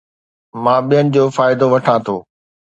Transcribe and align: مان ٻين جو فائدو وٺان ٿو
مان 0.63 0.79
ٻين 0.87 1.05
جو 1.13 1.23
فائدو 1.35 1.65
وٺان 1.73 1.99
ٿو 2.05 2.15